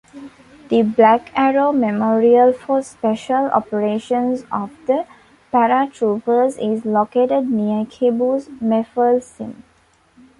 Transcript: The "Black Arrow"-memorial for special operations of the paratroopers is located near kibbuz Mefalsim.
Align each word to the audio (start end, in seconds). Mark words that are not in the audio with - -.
The 0.69 0.81
"Black 0.81 1.29
Arrow"-memorial 1.37 2.53
for 2.57 2.81
special 2.81 3.51
operations 3.51 4.43
of 4.51 4.71
the 4.87 5.05
paratroopers 5.53 6.57
is 6.57 6.85
located 6.85 7.47
near 7.51 7.85
kibbuz 7.85 8.47
Mefalsim. 8.59 9.57